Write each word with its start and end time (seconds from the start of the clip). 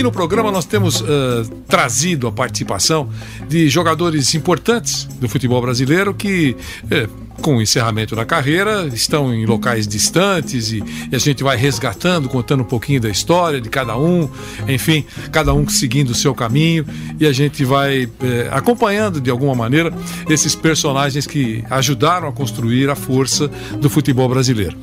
Aqui 0.00 0.04
no 0.06 0.12
programa 0.12 0.50
nós 0.50 0.64
temos 0.64 1.02
uh, 1.02 1.06
trazido 1.68 2.26
a 2.26 2.32
participação 2.32 3.10
de 3.46 3.68
jogadores 3.68 4.34
importantes 4.34 5.04
do 5.04 5.28
futebol 5.28 5.60
brasileiro 5.60 6.14
que, 6.14 6.56
uh, 6.84 7.42
com 7.42 7.58
o 7.58 7.60
encerramento 7.60 8.16
da 8.16 8.24
carreira, 8.24 8.86
estão 8.86 9.34
em 9.34 9.44
locais 9.44 9.86
distantes 9.86 10.72
e, 10.72 10.82
e, 11.12 11.14
a 11.14 11.18
gente 11.18 11.44
vai 11.44 11.58
resgatando, 11.58 12.30
contando 12.30 12.62
um 12.62 12.64
pouquinho 12.64 12.98
da 12.98 13.10
história 13.10 13.60
de 13.60 13.68
cada 13.68 13.94
um, 13.94 14.26
enfim, 14.66 15.04
cada 15.30 15.52
um 15.52 15.68
seguindo 15.68 16.12
o 16.12 16.14
seu 16.14 16.34
caminho 16.34 16.86
e 17.18 17.26
a 17.26 17.32
gente 17.34 17.62
vai 17.62 18.06
uh, 18.06 18.10
acompanhando 18.52 19.20
de 19.20 19.30
alguma 19.30 19.54
maneira 19.54 19.92
esses 20.30 20.54
personagens 20.54 21.26
que 21.26 21.62
ajudaram 21.68 22.26
a 22.26 22.32
construir 22.32 22.88
a 22.88 22.96
força 22.96 23.48
do 23.78 23.90
futebol 23.90 24.30
brasileiro. 24.30 24.78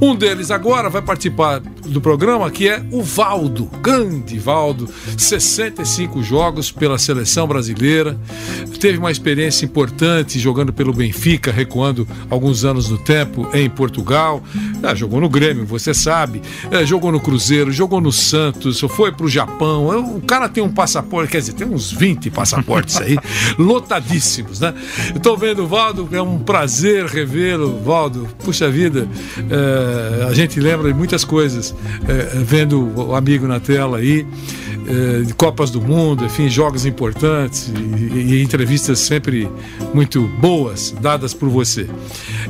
Um 0.00 0.14
deles 0.14 0.50
agora 0.50 0.88
vai 0.88 1.02
participar 1.02 1.60
do 1.90 2.00
programa, 2.00 2.50
que 2.50 2.68
é 2.68 2.82
o 2.90 3.02
Valdo, 3.02 3.68
grande 3.82 4.38
Valdo, 4.38 4.88
65 5.16 6.22
jogos 6.22 6.70
pela 6.70 6.98
seleção 6.98 7.46
brasileira, 7.46 8.18
teve 8.80 8.98
uma 8.98 9.10
experiência 9.10 9.64
importante 9.64 10.38
jogando 10.38 10.72
pelo 10.72 10.92
Benfica, 10.92 11.52
recuando 11.52 12.08
alguns 12.30 12.64
anos 12.64 12.88
no 12.88 12.96
tempo 12.96 13.48
em 13.52 13.68
Portugal, 13.68 14.42
ah, 14.82 14.94
jogou 14.94 15.20
no 15.20 15.28
Grêmio, 15.28 15.66
você 15.66 15.92
sabe, 15.92 16.40
é, 16.70 16.84
jogou 16.86 17.12
no 17.12 17.20
Cruzeiro, 17.20 17.70
jogou 17.70 18.00
no 18.00 18.10
Santos, 18.10 18.80
foi 18.80 19.12
pro 19.12 19.28
Japão, 19.28 20.16
o 20.16 20.20
cara 20.22 20.48
tem 20.48 20.62
um 20.62 20.70
passaporte, 20.70 21.30
quer 21.32 21.38
dizer, 21.38 21.52
tem 21.52 21.66
uns 21.66 21.92
20 21.92 22.30
passaportes 22.30 22.96
aí, 22.96 23.18
lotadíssimos, 23.58 24.60
né? 24.60 24.72
Estou 25.14 25.36
vendo 25.36 25.64
o 25.64 25.66
Valdo, 25.66 26.08
é 26.12 26.22
um 26.22 26.38
prazer 26.38 27.04
revê-lo, 27.04 27.80
Valdo, 27.84 28.28
puxa 28.42 28.70
vida, 28.70 29.06
é, 29.50 30.24
a 30.26 30.32
gente 30.32 30.58
lembra 30.58 30.90
de 30.90 30.98
muitas 30.98 31.24
coisas, 31.24 31.74
é, 32.08 32.38
vendo 32.38 32.92
o 32.96 33.14
amigo 33.14 33.46
na 33.46 33.60
tela 33.60 33.98
aí, 33.98 34.26
é, 34.86 35.22
de 35.22 35.34
Copas 35.34 35.70
do 35.70 35.80
Mundo, 35.80 36.24
enfim, 36.24 36.48
jogos 36.48 36.84
importantes 36.86 37.72
e, 37.98 38.42
entrevistas 38.42 38.98
sempre 38.98 39.50
muito 39.94 40.22
boas 40.40 40.90
dadas 41.00 41.34
por 41.34 41.48
você. 41.48 41.88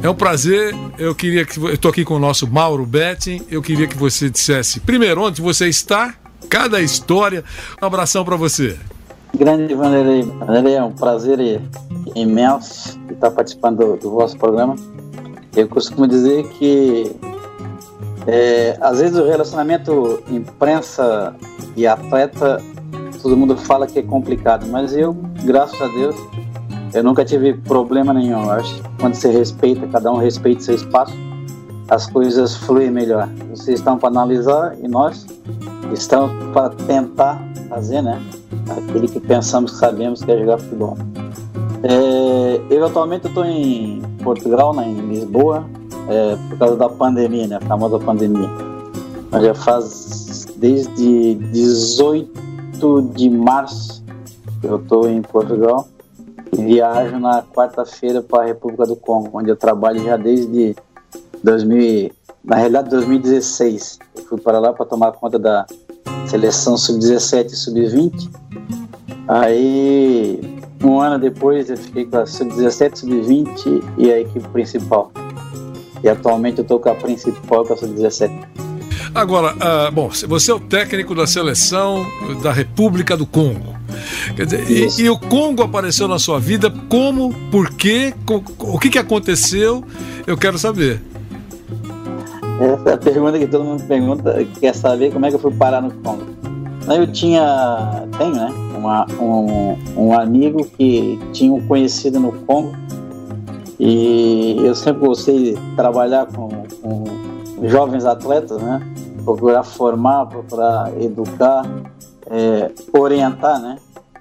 É 0.03 0.09
um 0.09 0.15
prazer, 0.15 0.75
eu 0.99 1.15
queria 1.15 1.45
que. 1.45 1.59
Eu 1.59 1.75
estou 1.75 1.91
aqui 1.91 2.05
com 2.05 2.15
o 2.15 2.19
nosso 2.19 2.47
Mauro 2.47 2.87
Betting, 2.87 3.43
eu 3.51 3.61
queria 3.61 3.87
que 3.87 3.97
você 3.97 4.31
dissesse, 4.31 4.81
primeiro, 4.81 5.23
onde 5.23 5.43
você 5.43 5.69
está, 5.69 6.15
cada 6.49 6.81
história. 6.81 7.45
Um 7.81 7.87
abração 7.87 8.25
para 8.25 8.37
você. 8.37 8.77
Grande 9.37 9.75
Vanderlei, 9.75 10.23
Vanderlei, 10.23 10.75
é 10.75 10.83
um 10.83 10.93
prazer 10.93 11.61
imenso 12.15 12.99
estar 13.11 13.31
participando 13.31 13.79
do, 13.79 13.97
do 13.97 14.11
vosso 14.11 14.37
programa. 14.37 14.77
Eu 15.55 15.69
costumo 15.69 16.07
dizer 16.07 16.49
que 16.49 17.11
é, 18.27 18.77
às 18.81 19.01
vezes 19.01 19.19
o 19.19 19.25
relacionamento 19.25 20.23
imprensa 20.31 21.35
e 21.77 21.87
atleta, 21.87 22.61
todo 23.23 23.37
mundo 23.37 23.57
fala 23.57 23.87
que 23.87 23.99
é 23.99 24.03
complicado, 24.03 24.67
mas 24.69 24.97
eu, 24.97 25.15
graças 25.45 25.81
a 25.81 25.87
Deus, 25.89 26.17
eu 26.93 27.05
nunca 27.05 27.25
tive 27.25 27.55
problema 27.55 28.13
nenhum. 28.13 28.43
Eu 28.45 28.51
acho 28.53 28.75
que 28.75 28.83
quando 28.99 29.15
você 29.15 29.31
respeita, 29.31 29.87
cada 29.87 30.13
um 30.13 30.17
respeita 30.17 30.63
seu 30.63 30.75
espaço, 30.75 31.15
as 31.89 32.07
coisas 32.07 32.57
fluem 32.57 32.91
melhor. 32.91 33.29
Vocês 33.51 33.81
estão 33.81 33.99
para 33.99 34.09
analisar 34.09 34.77
e 34.81 34.89
nós 34.89 35.27
estamos 35.93 36.31
para 36.53 36.71
tentar 36.71 37.43
fazer, 37.69 38.03
né? 38.03 38.21
Aquele 38.69 39.09
que 39.09 39.21
pensamos 39.21 39.73
que 39.73 39.79
sabemos 39.79 40.23
que 40.23 40.31
é 40.31 40.39
jogar 40.39 40.59
futebol. 40.59 40.97
É, 41.83 42.61
eu 42.71 42.85
atualmente 42.85 43.27
estou 43.27 43.45
em 43.45 44.03
Portugal, 44.23 44.75
né, 44.75 44.87
em 44.87 45.01
Lisboa, 45.09 45.65
é, 46.11 46.37
por 46.49 46.59
causa 46.59 46.77
da 46.77 46.89
pandemia, 46.89 47.47
né, 47.47 47.57
a 47.57 47.61
famosa 47.61 47.99
pandemia. 48.01 48.51
Mas 49.31 49.43
já 49.45 49.55
faz 49.55 50.47
desde 50.57 51.35
18 51.35 53.03
de 53.15 53.31
março 53.31 54.03
que 54.61 54.67
eu 54.67 54.77
estou 54.77 55.09
em 55.09 55.23
Portugal 55.23 55.87
e 56.53 56.63
viajo 56.63 57.19
na 57.21 57.43
quarta-feira 57.43 58.21
para 58.21 58.43
a 58.43 58.47
República 58.47 58.85
do 58.85 58.97
Congo, 58.97 59.31
onde 59.39 59.51
eu 59.51 59.57
trabalho 59.57 60.03
já 60.03 60.17
desde 60.17 60.75
2000, 61.45 62.11
na 62.45 62.57
realidade 62.57 62.91
2016. 62.91 64.01
Eu 64.17 64.25
fui 64.25 64.41
para 64.41 64.59
lá 64.59 64.73
para 64.73 64.85
tomar 64.85 65.13
conta 65.13 65.39
da 65.39 65.65
seleção 66.27 66.77
sub-17 66.77 67.53
e 67.53 67.57
sub-20. 67.57 68.31
Aí 69.29 70.41
um 70.83 70.99
ano 70.99 71.19
depois 71.19 71.71
eu 71.71 71.77
fiquei 71.77 72.07
com 72.07 72.17
a 72.17 72.27
Sub-17, 72.27 72.97
Sub-20 72.97 73.83
e 73.99 74.11
a 74.11 74.19
equipe 74.19 74.49
principal. 74.49 75.13
E 76.03 76.09
atualmente 76.09 76.59
eu 76.59 76.63
estou 76.63 76.79
com 76.79 76.91
a 76.91 76.95
principal, 76.95 77.65
com 77.65 77.75
a 77.75 77.77
Sub-17. 77.77 78.31
Agora, 79.15 79.55
uh, 79.55 79.93
bom, 79.93 80.09
você 80.29 80.51
é 80.51 80.55
o 80.55 80.61
técnico 80.61 81.15
da 81.15 81.27
seleção 81.27 82.07
da 82.43 82.53
República 82.53 83.17
do 83.17 83.27
Congo. 83.27 83.75
Quer 84.37 84.47
dizer, 84.47 84.71
e, 84.71 85.03
e, 85.03 85.11
o 85.11 85.19
Congo 85.19 85.63
apareceu 85.63 86.07
na 86.07 86.19
sua 86.19 86.39
vida 86.39 86.73
como, 86.89 87.35
por 87.51 87.71
quê, 87.71 88.15
o 88.59 88.79
que, 88.79 88.89
que 88.89 88.99
aconteceu? 88.99 89.85
Eu 90.27 90.37
quero 90.37 90.59
saber. 90.59 91.03
Essa 92.61 92.91
é 92.91 92.93
a 92.95 92.99
pergunta 92.99 93.39
que 93.39 93.47
todo 93.47 93.65
mundo 93.65 93.83
pergunta, 93.85 94.47
quer 94.61 94.75
saber 94.75 95.13
como 95.13 95.27
é 95.27 95.29
que 95.31 95.35
eu 95.35 95.41
fui 95.41 95.53
parar 95.53 95.83
no 95.83 95.91
Congo. 95.91 96.25
Eu 96.89 97.07
tinha, 97.07 98.05
tenho, 98.17 98.35
né? 98.35 98.49
uma, 98.81 99.07
um, 99.21 99.77
um 99.97 100.19
amigo 100.19 100.67
que 100.77 101.19
tinha 101.33 101.53
um 101.53 101.61
conhecido 101.67 102.19
no 102.19 102.33
Congo 102.33 102.73
e 103.83 104.57
eu 104.59 104.75
sempre 104.75 105.07
gostei 105.07 105.55
de 105.55 105.75
trabalhar 105.75 106.27
com, 106.27 106.49
com 106.83 107.67
jovens 107.67 108.05
atletas, 108.05 108.61
né? 108.61 108.79
Procurar 109.25 109.65
formar, 109.65 110.27
procurar 110.27 110.93
educar, 111.01 111.65
é, 112.27 112.71
orientar, 112.93 113.59
né? 113.59 113.79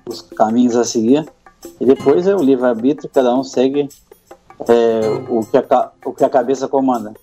Os 0.08 0.22
caminhos 0.22 0.78
a 0.78 0.86
seguir. 0.86 1.28
E 1.78 1.86
depois 1.86 2.26
é 2.26 2.34
o 2.34 2.42
livre-arbítrio, 2.42 3.10
cada 3.14 3.36
um 3.36 3.44
segue 3.44 3.90
é, 4.66 5.02
o, 5.30 5.46
que 5.46 5.58
a, 5.58 5.92
o 6.06 6.14
que 6.14 6.24
a 6.24 6.30
cabeça 6.30 6.70
comanda. 6.70 7.14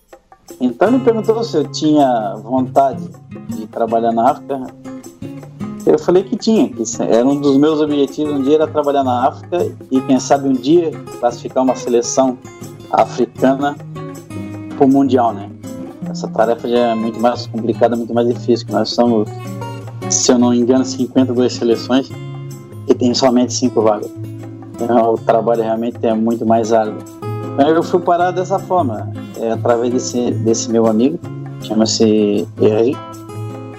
Então 0.61 0.89
ele 0.89 0.99
perguntou 0.99 1.43
se 1.43 1.57
eu 1.57 1.67
tinha 1.71 2.35
vontade 2.35 3.03
de 3.49 3.65
trabalhar 3.65 4.11
na 4.11 4.29
África. 4.29 4.61
Eu 5.87 5.97
falei 5.97 6.21
que 6.21 6.35
tinha, 6.35 6.67
que 6.67 6.83
era 7.01 7.25
um 7.25 7.39
dos 7.39 7.55
meus 7.55 7.79
objetivos 7.79 8.33
um 8.33 8.43
dia 8.43 8.55
era 8.55 8.67
trabalhar 8.67 9.05
na 9.05 9.25
África 9.25 9.71
e 9.89 10.01
quem 10.01 10.19
sabe 10.19 10.49
um 10.49 10.51
dia 10.51 10.91
classificar 11.21 11.63
uma 11.63 11.75
seleção 11.75 12.37
africana 12.91 13.73
para 14.75 14.85
o 14.85 14.89
mundial, 14.89 15.33
né? 15.33 15.49
Essa 16.09 16.27
tarefa 16.27 16.67
já 16.67 16.77
é 16.77 16.95
muito 16.95 17.21
mais 17.21 17.47
complicada, 17.47 17.95
muito 17.95 18.13
mais 18.13 18.27
difícil, 18.27 18.67
nós 18.69 18.89
somos, 18.89 19.29
se 20.09 20.29
eu 20.29 20.37
não 20.37 20.49
me 20.49 20.59
engano, 20.59 20.83
52 20.83 21.53
seleções 21.53 22.09
e 22.85 22.93
tem 22.93 23.13
somente 23.13 23.53
cinco 23.53 23.81
vagas. 23.81 24.11
Então 24.73 25.13
o 25.13 25.17
trabalho 25.17 25.63
realmente 25.63 26.05
é 26.05 26.13
muito 26.13 26.45
mais 26.45 26.73
árduo. 26.73 26.97
Eu 27.65 27.81
fui 27.81 28.01
parar 28.01 28.31
dessa 28.31 28.59
forma, 28.59 29.09
é, 29.39 29.51
através 29.51 29.93
desse, 29.93 30.31
desse 30.31 30.69
meu 30.69 30.85
amigo, 30.85 31.17
chama-se 31.61 32.45
Henri, 32.59 32.97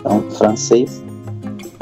é 0.05 0.09
um 0.09 0.23
francês, 0.31 1.03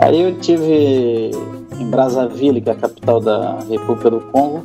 Aí 0.07 0.23
eu 0.23 0.39
tive 0.39 1.33
em 1.81 1.91
Brazzaville, 1.91 2.61
que 2.61 2.69
é 2.69 2.73
a 2.73 2.77
capital 2.77 3.21
da 3.21 3.59
República 3.69 4.09
do 4.09 4.21
Congo, 4.21 4.65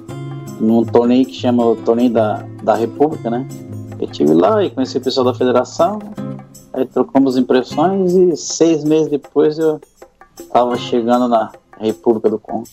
num 0.60 0.86
torneio 0.86 1.26
que 1.26 1.34
chama 1.34 1.66
o 1.66 1.76
Torneio 1.78 2.12
da, 2.12 2.46
da 2.62 2.76
República, 2.76 3.28
né? 3.28 3.48
Eu 4.00 4.06
tive 4.06 4.36
lá 4.36 4.64
e 4.64 4.70
conheci 4.70 5.00
o 5.00 5.02
pessoal 5.02 5.26
da 5.26 5.34
federação, 5.34 5.98
aí 6.72 6.86
trocamos 6.86 7.38
impressões 7.38 8.14
e 8.14 8.38
seis 8.38 8.84
meses 8.84 9.10
depois 9.10 9.58
eu 9.58 9.82
estava 10.40 10.78
chegando 10.78 11.28
na 11.28 11.52
República 11.80 12.30
do 12.30 12.38
Congo. 12.38 12.68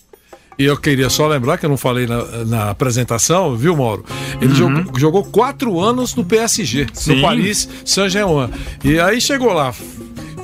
E 0.58 0.66
eu 0.66 0.76
queria 0.76 1.08
só 1.08 1.26
lembrar 1.26 1.56
que 1.56 1.64
eu 1.64 1.70
não 1.70 1.78
falei 1.78 2.06
na, 2.06 2.44
na 2.44 2.70
apresentação, 2.70 3.56
viu, 3.56 3.74
Mauro? 3.74 4.04
Ele 4.42 4.50
uhum. 4.50 4.54
jogou, 4.54 4.98
jogou, 4.98 5.24
quatro 5.24 5.80
anos 5.80 6.14
no 6.14 6.22
PSG, 6.22 6.86
Sim. 6.92 7.14
no 7.14 7.22
Paris 7.22 7.66
Saint-Germain. 7.82 8.50
E 8.84 9.00
aí 9.00 9.20
chegou 9.22 9.54
lá, 9.54 9.72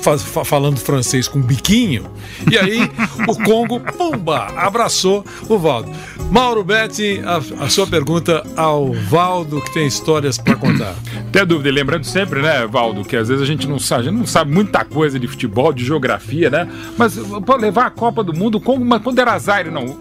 fa 0.05 0.17
fa 0.19 0.45
falando 0.45 0.77
francês 0.77 1.27
com 1.27 1.41
biquinho. 1.41 2.05
E 2.51 2.57
aí 2.57 2.91
o 3.27 3.35
Congo, 3.43 3.79
pumba, 3.79 4.47
abraçou 4.55 5.25
o 5.49 5.57
Valdo. 5.57 5.91
Mauro 6.29 6.63
Betti, 6.63 7.21
a, 7.25 7.37
a 7.63 7.69
sua 7.69 7.87
pergunta 7.87 8.45
ao 8.55 8.93
Valdo, 8.93 9.61
que 9.61 9.73
tem 9.73 9.87
histórias 9.87 10.37
para 10.37 10.55
contar. 10.55 10.93
Tem 11.31 11.45
dúvida, 11.45 11.71
lembrando 11.71 12.03
sempre, 12.03 12.41
né, 12.41 12.67
Valdo, 12.67 13.03
que 13.03 13.15
às 13.15 13.29
vezes 13.29 13.41
a 13.41 13.45
gente 13.45 13.67
não 13.67 13.79
sabe, 13.79 14.03
gente 14.03 14.15
não 14.15 14.27
sabe 14.27 14.51
muita 14.51 14.85
coisa 14.85 15.19
de 15.19 15.27
futebol, 15.27 15.73
de 15.73 15.83
geografia, 15.83 16.49
né? 16.49 16.69
Mas 16.97 17.17
pô, 17.17 17.55
levar 17.55 17.87
a 17.87 17.89
Copa 17.89 18.23
do 18.23 18.33
Mundo, 18.33 18.59
Congo, 18.59 18.85
mas 18.85 19.01
quando 19.01 19.17
era 19.19 19.37
Zaire, 19.39 19.71
não. 19.71 19.97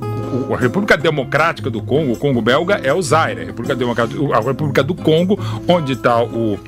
A 0.53 0.59
República 0.59 0.97
Democrática 0.97 1.71
do 1.71 1.81
Congo, 1.81 2.13
o 2.13 2.17
Congo 2.17 2.43
belga, 2.43 2.81
é 2.83 2.93
o 2.93 3.01
Zaire. 3.01 3.41
A 3.41 3.45
República, 3.45 3.75
Democrática, 3.75 4.21
a 4.35 4.41
República 4.41 4.83
do 4.83 4.95
Congo, 4.95 5.39
onde 5.67 5.93
está 5.93 6.23
o 6.23 6.59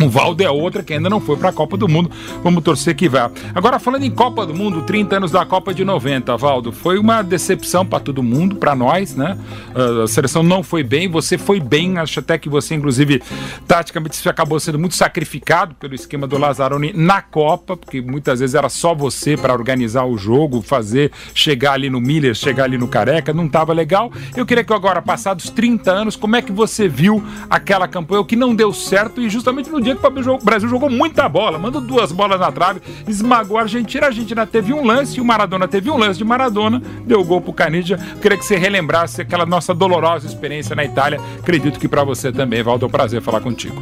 o 0.00 0.08
Valdo 0.08 0.42
é 0.42 0.50
outra 0.50 0.82
que 0.82 0.94
ainda 0.94 1.10
não 1.10 1.20
foi 1.20 1.36
para 1.36 1.48
a 1.48 1.52
Copa 1.52 1.76
do 1.76 1.88
Mundo. 1.88 2.10
Vamos 2.42 2.62
torcer 2.62 2.94
que 2.94 3.08
vá. 3.08 3.30
Agora, 3.54 3.78
falando 3.78 4.04
em 4.04 4.10
Copa 4.10 4.46
do 4.46 4.54
Mundo, 4.54 4.82
30 4.82 5.16
anos 5.16 5.30
da 5.30 5.44
Copa 5.44 5.74
de 5.74 5.84
90, 5.84 6.36
Valdo, 6.36 6.72
foi 6.72 6.98
uma 6.98 7.22
decepção 7.22 7.84
para 7.84 8.00
todo 8.00 8.22
mundo, 8.22 8.56
para 8.56 8.74
nós, 8.74 9.16
né? 9.16 9.36
Uh, 9.74 10.02
a 10.02 10.08
seleção 10.08 10.42
não 10.42 10.62
foi 10.62 10.82
bem, 10.82 11.08
você 11.08 11.36
foi 11.36 11.58
bem, 11.58 11.98
acho 11.98 12.20
até 12.20 12.38
que 12.38 12.48
você, 12.48 12.74
inclusive, 12.74 13.22
taticamente, 13.66 14.28
acabou 14.28 14.60
sendo 14.60 14.78
muito 14.78 14.94
sacrificado 14.94 15.74
pelo 15.74 15.94
esquema 15.94 16.26
do 16.26 16.38
Lazzaroni 16.38 16.92
na 16.94 17.20
Copa, 17.20 17.76
porque 17.76 18.00
muitas 18.00 18.40
vezes 18.40 18.54
era 18.54 18.68
só 18.68 18.94
você 18.94 19.36
para 19.36 19.52
organizar 19.52 20.04
o 20.04 20.16
jogo, 20.16 20.62
fazer, 20.62 21.10
chegar 21.34 21.72
ali 21.72 21.90
no 21.90 22.00
Miller, 22.00 22.34
chegar 22.34 22.64
ali 22.64 22.78
no 22.78 22.86
Careca, 22.86 23.32
não 23.32 23.46
estava 23.46 23.72
legal. 23.72 24.12
Eu 24.36 24.46
queria 24.46 24.62
que 24.62 24.72
agora, 24.72 25.02
passados 25.02 25.50
30 25.50 25.90
anos, 25.90 26.16
como 26.16 26.36
é 26.36 26.42
que 26.42 26.52
você 26.52 26.86
viu 26.86 27.22
aquela 27.50 27.88
campanha, 27.88 28.20
o 28.20 28.24
que 28.24 28.36
não 28.36 28.54
deu 28.54 28.72
certo 28.72 29.20
e 29.20 29.28
justamente 29.28 29.70
no 29.70 29.80
dia 29.80 29.87
que 29.96 30.06
o 30.06 30.38
Brasil 30.38 30.68
jogou 30.68 30.90
muita 30.90 31.28
bola, 31.28 31.58
mandou 31.58 31.80
duas 31.80 32.12
bolas 32.12 32.40
na 32.40 32.50
trave, 32.50 32.80
esmagou 33.06 33.58
a 33.58 33.62
Argentina. 33.62 34.06
A 34.06 34.08
Argentina 34.08 34.46
teve 34.46 34.72
um 34.72 34.84
lance, 34.84 35.18
e 35.18 35.20
o 35.20 35.24
Maradona 35.24 35.68
teve 35.68 35.90
um 35.90 35.96
lance 35.96 36.18
de 36.18 36.24
Maradona, 36.24 36.82
deu 37.04 37.22
gol 37.24 37.40
pro 37.40 37.52
Canidia. 37.52 37.98
Queria 38.20 38.36
que 38.36 38.44
você 38.44 38.56
relembrasse 38.56 39.22
aquela 39.22 39.46
nossa 39.46 39.74
dolorosa 39.74 40.26
experiência 40.26 40.74
na 40.74 40.84
Itália. 40.84 41.20
Acredito 41.38 41.78
que 41.78 41.88
para 41.88 42.04
você 42.04 42.32
também, 42.32 42.62
Valdo, 42.62 42.84
é 42.84 42.88
um 42.88 42.90
prazer 42.90 43.22
falar 43.22 43.40
contigo. 43.40 43.76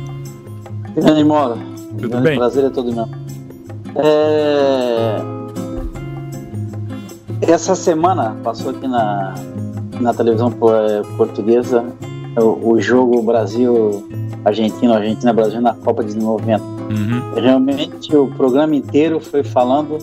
Grande 0.94 1.24
Mora. 1.24 1.56
Tudo 1.98 2.08
Grande 2.08 2.24
bem? 2.24 2.38
Prazer 2.38 2.64
é 2.64 2.70
todo 2.70 2.92
meu. 2.92 3.08
É... 3.96 5.36
Essa 7.42 7.74
semana 7.74 8.36
passou 8.42 8.70
aqui 8.70 8.88
na, 8.88 9.34
na 10.00 10.14
televisão 10.14 10.50
portuguesa 11.16 11.84
o, 12.36 12.72
o 12.72 12.80
jogo 12.80 13.22
Brasil 13.22 14.06
Argentina, 14.44 14.96
Argentina, 14.96 15.32
Brasil 15.32 15.60
na 15.60 15.74
Copa 15.74 16.02
de 16.02 16.14
Desenvolvimento. 16.14 16.62
Uhum. 16.62 17.34
Realmente 17.40 18.16
o 18.16 18.28
programa 18.28 18.76
inteiro 18.76 19.20
foi 19.20 19.42
falando 19.42 19.98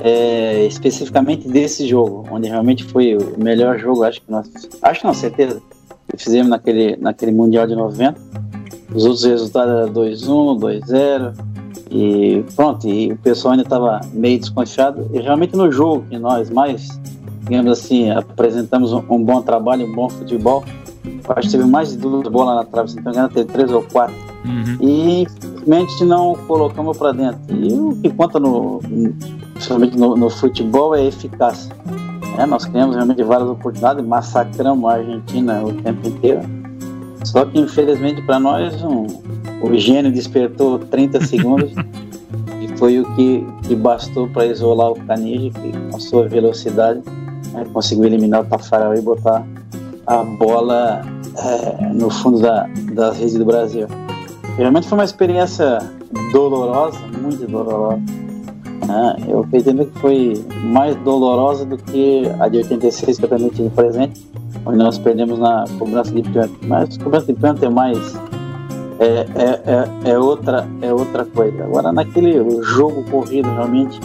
é, 0.00 0.64
especificamente 0.66 1.48
desse 1.48 1.86
jogo, 1.86 2.26
onde 2.30 2.48
realmente 2.48 2.84
foi 2.84 3.16
o 3.16 3.38
melhor 3.38 3.78
jogo, 3.78 4.04
acho 4.04 4.20
que 4.20 4.30
nós, 4.30 4.50
acho 4.82 5.06
não, 5.06 5.14
certeza, 5.14 5.60
que 6.08 6.22
fizemos 6.22 6.48
naquele, 6.48 6.96
naquele 6.96 7.32
Mundial 7.32 7.66
de 7.66 7.74
90. 7.74 8.14
Os 8.94 9.04
outros 9.04 9.24
resultados 9.24 9.74
eram 9.74 9.92
2-1, 9.92 10.60
2-0 10.60 11.34
e 11.90 12.44
pronto, 12.54 12.88
e 12.88 13.12
o 13.12 13.16
pessoal 13.18 13.52
ainda 13.52 13.64
estava 13.64 14.00
meio 14.12 14.38
desconfiado. 14.38 15.08
E 15.12 15.20
realmente 15.20 15.56
no 15.56 15.70
jogo 15.70 16.04
que 16.08 16.18
nós 16.18 16.50
mais, 16.50 17.00
digamos 17.42 17.72
assim, 17.72 18.10
apresentamos 18.10 18.92
um, 18.92 19.02
um 19.10 19.22
bom 19.22 19.42
trabalho, 19.42 19.86
um 19.86 19.94
bom 19.94 20.08
futebol, 20.08 20.64
acho 21.28 21.48
que 21.48 21.56
teve 21.56 21.68
mais 21.68 21.90
de 21.90 21.98
duas 21.98 22.28
bolas 22.28 22.56
na 22.56 22.64
trave, 22.64 22.90
se 22.90 22.96
não 22.96 23.04
me 23.04 23.10
engano, 23.10 23.28
teve 23.28 23.52
três 23.52 23.70
ou 23.70 23.82
quatro. 23.82 24.14
Uhum. 24.44 24.78
E 24.80 25.22
infelizmente 25.22 26.04
não 26.04 26.34
colocamos 26.46 26.96
para 26.96 27.12
dentro. 27.12 27.40
E 27.50 27.72
o 27.72 27.96
que 27.96 28.10
conta 28.10 28.38
no, 28.38 28.80
principalmente 29.54 29.98
no, 29.98 30.16
no 30.16 30.30
futebol 30.30 30.94
é 30.94 31.04
eficácia. 31.04 31.74
É, 32.38 32.46
nós 32.46 32.66
criamos 32.66 32.94
realmente 32.94 33.22
várias 33.22 33.48
oportunidades, 33.48 34.04
massacramos 34.04 34.90
a 34.90 34.94
Argentina 34.94 35.62
o 35.64 35.72
tempo 35.72 36.06
inteiro. 36.08 36.40
Só 37.24 37.44
que 37.44 37.58
infelizmente 37.58 38.22
para 38.22 38.38
nós 38.38 38.82
um, 38.82 39.06
o 39.62 39.74
gênio 39.76 40.12
despertou 40.12 40.78
30 40.78 41.24
segundos 41.24 41.72
e 42.60 42.78
foi 42.78 43.00
o 43.00 43.14
que, 43.16 43.44
que 43.62 43.74
bastou 43.74 44.28
para 44.28 44.46
isolar 44.46 44.92
o 44.92 44.94
Canige, 45.06 45.50
que 45.50 45.72
com 45.72 45.96
a 45.96 46.00
sua 46.00 46.28
velocidade 46.28 47.00
né, 47.52 47.64
conseguiu 47.72 48.04
eliminar 48.04 48.42
o 48.42 48.44
Tafarel 48.44 48.94
e 48.94 49.00
botar 49.00 49.44
a 50.06 50.22
bola 50.22 51.02
é, 51.36 51.92
no 51.92 52.10
fundo 52.10 52.40
da, 52.40 52.68
das 52.92 53.18
redes 53.18 53.34
do 53.34 53.44
Brasil. 53.44 53.86
Realmente 54.56 54.88
foi 54.88 54.98
uma 54.98 55.04
experiência 55.04 55.78
dolorosa, 56.32 56.98
muito 57.20 57.46
dolorosa. 57.46 58.00
Né? 58.86 59.16
Eu 59.28 59.40
acredito 59.40 59.86
que 59.86 59.98
foi 59.98 60.44
mais 60.62 60.94
dolorosa 60.96 61.64
do 61.64 61.76
que 61.76 62.22
a 62.38 62.48
de 62.48 62.58
86 62.58 63.18
que 63.18 63.24
eu 63.24 63.28
também 63.28 63.48
tive 63.48 63.68
presente, 63.70 64.26
onde 64.64 64.78
nós 64.78 64.98
perdemos 64.98 65.38
na 65.38 65.64
cobrança 65.78 66.12
de 66.12 66.22
pênalti. 66.22 66.54
Mas 66.62 66.96
cobrança 66.96 67.26
de 67.26 67.34
pênalti 67.34 67.64
é 67.64 67.68
mais 67.68 68.16
é, 68.98 69.04
é, 69.04 70.06
é, 70.06 70.10
é, 70.12 70.18
outra 70.18 70.66
é 70.80 70.92
outra 70.92 71.24
coisa. 71.24 71.64
Agora 71.64 71.92
naquele 71.92 72.62
jogo 72.62 73.04
corrido 73.10 73.48
realmente 73.50 74.00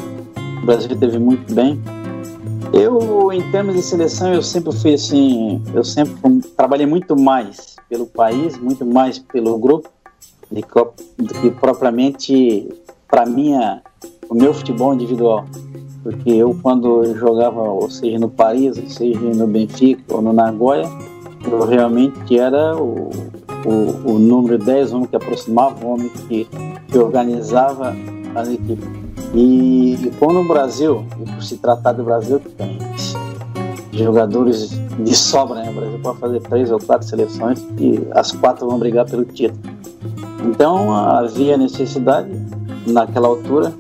o 0.62 0.66
Brasil 0.66 0.96
teve 0.98 1.18
muito 1.18 1.54
bem 1.54 1.80
eu, 2.74 3.32
em 3.34 3.52
termos 3.52 3.76
de 3.76 3.82
seleção, 3.82 4.34
eu 4.34 4.42
sempre 4.42 4.72
fui 4.74 4.94
assim, 4.94 5.62
eu 5.74 5.84
sempre 5.84 6.42
trabalhei 6.56 6.86
muito 6.86 7.20
mais 7.20 7.76
pelo 7.90 8.06
país, 8.06 8.58
muito 8.58 8.86
mais 8.86 9.20
pelo 9.20 9.58
grupo, 9.58 9.90
do 10.50 11.34
que 11.42 11.52
propriamente 11.52 12.70
para 13.08 13.26
minha, 13.26 13.82
o 14.30 14.34
meu 14.34 14.54
futebol 14.54 14.94
individual. 14.94 15.46
Porque 16.04 16.32
eu, 16.32 16.58
quando 16.62 17.14
jogava, 17.16 17.62
ou 17.62 17.90
seja, 17.90 18.18
no 18.18 18.30
Paris, 18.30 18.78
ou 18.78 18.88
seja, 18.88 19.20
no 19.20 19.48
Benfica 19.48 20.16
ou 20.16 20.22
no 20.22 20.34
Nagoya, 20.34 20.90
eu 21.50 21.66
realmente 21.66 22.38
era 22.38 22.76
o, 22.76 23.10
o, 23.66 24.12
o 24.12 24.20
número 24.20 24.58
10, 24.58 24.94
o 24.94 24.96
homem 24.96 25.08
que 25.08 25.16
aproximava, 25.16 25.86
o 25.86 25.94
homem 25.94 26.10
que, 26.28 26.48
que 26.88 26.98
organizava 26.98 27.96
as 28.36 28.48
equipes. 28.48 29.01
E, 29.34 30.12
como 30.20 30.34
no 30.34 30.48
Brasil, 30.48 31.06
e 31.20 31.32
por 31.32 31.44
se 31.44 31.58
tratar 31.58 31.94
do 31.94 32.04
Brasil, 32.04 32.40
que 32.40 32.50
tem 32.50 32.78
jogadores 33.94 34.70
de 34.70 35.16
sobra, 35.16 35.56
né? 35.56 35.70
O 35.70 35.74
Brasil 35.74 36.00
pode 36.02 36.20
fazer 36.20 36.42
três 36.42 36.72
ou 36.72 36.80
quatro 36.80 37.08
seleções 37.08 37.66
e 37.78 38.08
as 38.12 38.32
quatro 38.32 38.68
vão 38.68 38.78
brigar 38.78 39.06
pelo 39.06 39.24
título. 39.26 39.60
Então 40.44 40.92
havia 40.92 41.58
necessidade, 41.58 42.30
naquela 42.88 43.28
altura, 43.28 43.74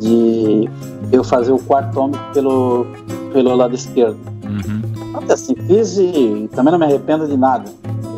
de 0.00 0.68
eu 1.12 1.22
fazer 1.22 1.52
o 1.52 1.58
quarto 1.58 1.98
homem 2.00 2.20
pelo, 2.32 2.86
pelo 3.32 3.54
lado 3.54 3.74
esquerdo. 3.74 4.18
Uhum. 4.44 5.16
Até 5.16 5.34
assim, 5.34 5.54
fiz 5.54 5.98
e 5.98 6.48
também 6.54 6.72
não 6.72 6.78
me 6.78 6.86
arrependo 6.86 7.26
de 7.26 7.36
nada. 7.36 7.70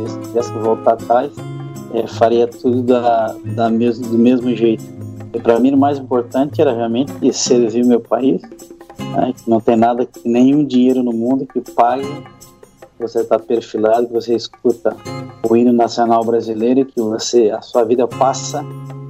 Se 0.07 0.19
tivesse 0.29 0.53
que 0.53 0.59
voltar 0.59 0.95
atrás, 0.95 1.33
é, 1.93 2.07
faria 2.07 2.47
tudo 2.47 2.83
da, 2.83 3.35
da 3.55 3.69
mesmo, 3.69 4.07
do 4.09 4.19
mesmo 4.19 4.55
jeito. 4.55 4.85
Para 5.39 5.61
mim 5.61 5.73
o 5.73 5.77
mais 5.77 5.99
importante 5.99 6.61
era 6.61 6.73
realmente 6.73 7.33
servir 7.33 7.85
meu 7.85 8.01
país, 8.01 8.43
né, 8.99 9.35
não 9.47 9.61
tem 9.61 9.77
nada, 9.77 10.07
nenhum 10.25 10.65
dinheiro 10.65 11.03
no 11.03 11.13
mundo 11.13 11.47
que 11.47 11.61
pague 11.73 12.07
você 13.01 13.21
está 13.21 13.39
perfilado, 13.39 14.09
que 14.09 14.13
você 14.13 14.35
escuta 14.35 14.95
o 15.49 15.57
hino 15.57 15.73
nacional 15.73 16.23
brasileiro 16.23 16.85
que 16.85 17.01
você, 17.01 17.51
a 17.51 17.63
sua 17.63 17.85
vida 17.85 18.07
passa 18.07 18.65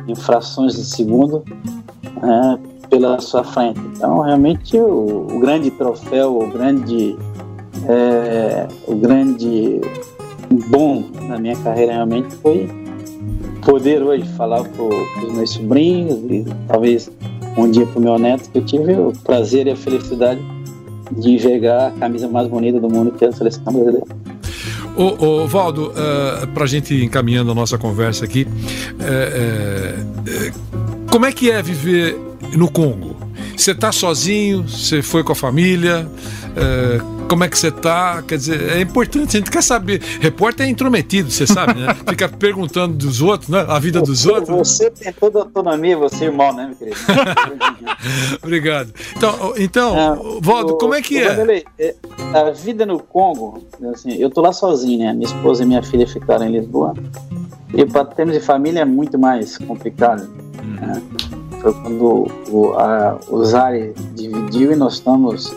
em 0.06 0.14
frações 0.14 0.74
de 0.74 0.84
segundo 0.84 1.42
né, 2.22 2.58
pela 2.88 3.20
sua 3.20 3.42
frente. 3.42 3.80
Então, 3.80 4.20
realmente, 4.20 4.78
o, 4.78 5.26
o 5.30 5.40
grande 5.40 5.70
troféu, 5.72 6.38
o 6.38 6.48
grande, 6.48 7.16
é, 7.88 8.68
o 8.86 8.94
grande 8.94 9.80
bom 10.68 11.04
na 11.28 11.38
minha 11.38 11.56
carreira 11.56 11.92
realmente 11.92 12.34
foi 12.36 12.68
poder 13.60 14.02
hoje 14.02 14.24
falar 14.36 14.64
para 14.64 14.84
os 14.84 15.32
meus 15.32 15.50
sobrinhos 15.50 16.18
e 16.30 16.44
talvez 16.66 17.10
um 17.56 17.70
dia 17.70 17.86
para 17.86 17.98
o 17.98 18.02
meu 18.02 18.18
neto 18.18 18.50
que 18.50 18.58
eu 18.58 18.64
tive 18.64 18.92
o 18.94 19.12
prazer 19.24 19.66
e 19.66 19.70
a 19.70 19.76
felicidade 19.76 20.40
de 21.12 21.30
enxergar 21.30 21.88
a 21.88 21.90
camisa 21.92 22.28
mais 22.28 22.48
bonita 22.48 22.78
do 22.80 22.88
mundo 22.88 23.12
que 23.12 23.24
é 23.24 23.28
a 23.28 23.32
seleção 23.32 23.72
brasileira. 23.72 24.06
Ô, 24.96 25.42
ô 25.42 25.46
Valdo, 25.46 25.88
uh, 25.88 25.92
eh, 26.42 26.46
para 26.52 26.64
a 26.64 26.66
gente 26.66 26.94
encaminhando 26.94 27.50
a 27.50 27.54
nossa 27.54 27.78
conversa 27.78 28.24
aqui, 28.24 28.46
uh, 28.46 30.04
uh, 30.08 31.10
como 31.10 31.26
é 31.26 31.32
que 31.32 31.50
é 31.50 31.62
viver 31.62 32.18
no 32.56 32.70
Congo? 32.70 33.16
Você 33.56 33.70
está 33.72 33.92
sozinho? 33.92 34.66
Você 34.68 35.02
foi 35.02 35.22
com 35.22 35.32
a 35.32 35.34
família? 35.34 36.08
Como 37.30 37.44
é 37.44 37.48
que 37.48 37.56
você 37.56 37.70
tá? 37.70 38.24
Quer 38.26 38.38
dizer, 38.38 38.76
é 38.76 38.80
importante, 38.80 39.36
a 39.36 39.38
gente 39.38 39.52
quer 39.52 39.62
saber. 39.62 40.02
Repórter 40.20 40.66
é 40.66 40.68
intrometido, 40.68 41.30
você 41.30 41.46
sabe, 41.46 41.78
né? 41.78 41.94
Fica 42.08 42.28
perguntando 42.28 42.96
dos 42.96 43.22
outros, 43.22 43.48
né? 43.48 43.64
A 43.68 43.78
vida 43.78 44.02
dos 44.02 44.22
você, 44.24 44.32
outros. 44.32 44.68
Você 44.68 44.90
tem 44.90 45.12
toda 45.12 45.38
a 45.38 45.42
autonomia, 45.42 45.96
você 45.96 46.24
irmão, 46.24 46.52
né, 46.52 46.66
meu 46.66 46.76
querido? 46.76 46.96
Obrigado. 48.42 48.92
Então, 49.16 49.54
então 49.56 49.96
é, 49.96 50.40
Valdo, 50.40 50.76
como 50.76 50.92
é 50.92 51.00
que 51.00 51.18
é? 51.18 51.28
Vanderlei, 51.28 51.64
é? 51.78 51.94
A 52.34 52.50
vida 52.50 52.84
no 52.84 52.98
Congo, 52.98 53.62
assim, 53.94 54.12
eu 54.14 54.28
tô 54.28 54.40
lá 54.40 54.52
sozinho, 54.52 54.98
né? 54.98 55.12
Minha 55.12 55.26
esposa 55.26 55.62
e 55.62 55.66
minha 55.66 55.84
filha 55.84 56.08
ficaram 56.08 56.46
em 56.46 56.50
Lisboa. 56.50 56.94
E 57.72 57.86
para 57.86 58.06
termos 58.06 58.34
de 58.34 58.40
família 58.40 58.80
é 58.80 58.84
muito 58.84 59.16
mais 59.16 59.56
complicado. 59.56 60.28
Hum. 60.64 60.74
Né? 60.80 61.02
Foi 61.62 61.72
quando 61.74 62.26
o, 62.50 62.72
a, 62.72 63.20
o 63.28 63.44
Zaire 63.44 63.94
dividiu 64.16 64.72
e 64.72 64.74
nós 64.74 64.94
estamos 64.94 65.54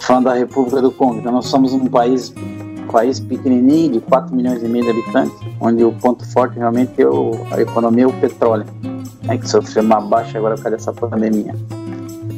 falando 0.00 0.24
da 0.24 0.34
República 0.34 0.80
do 0.80 0.90
Congo. 0.90 1.18
Então 1.18 1.32
nós 1.32 1.46
somos 1.46 1.72
um 1.72 1.86
país 1.86 2.32
país 2.88 3.20
pequenininho 3.20 3.92
de 3.92 4.00
4 4.00 4.34
milhões 4.34 4.62
e 4.62 4.68
meio 4.68 4.84
de 4.84 4.90
habitantes, 4.90 5.36
onde 5.60 5.84
o 5.84 5.92
ponto 5.92 6.26
forte 6.26 6.58
realmente 6.58 7.00
é 7.00 7.06
o, 7.06 7.32
a 7.50 7.60
economia, 7.60 8.08
o 8.08 8.12
petróleo, 8.14 8.64
né, 9.24 9.36
que 9.36 9.48
sofreu 9.48 9.84
uma 9.84 10.00
baixa 10.00 10.38
agora 10.38 10.54
por 10.54 10.62
causa 10.62 10.76
dessa 10.76 10.92
pandemia. 10.92 11.54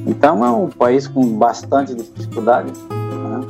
Então 0.07 0.45
é 0.45 0.51
um 0.51 0.69
país 0.69 1.07
com 1.07 1.25
bastante 1.39 1.95
dificuldade. 1.95 2.73
Né? 2.91 3.47